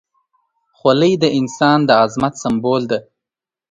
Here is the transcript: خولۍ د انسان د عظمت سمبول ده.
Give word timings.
خولۍ 0.77 1.13
د 1.23 1.25
انسان 1.39 1.79
د 1.85 1.89
عظمت 2.01 2.33
سمبول 2.43 2.81
ده. 2.91 2.99